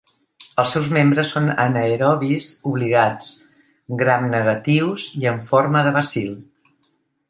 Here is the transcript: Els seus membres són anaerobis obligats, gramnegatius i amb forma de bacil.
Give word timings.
Els 0.61 0.71
seus 0.75 0.87
membres 0.95 1.33
són 1.35 1.51
anaerobis 1.65 2.49
obligats, 2.71 3.31
gramnegatius 4.03 5.09
i 5.23 5.33
amb 5.35 5.49
forma 5.55 5.89
de 5.91 5.97
bacil. 6.03 6.39